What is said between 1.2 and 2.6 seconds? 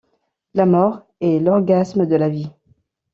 l'orgasme de la vie!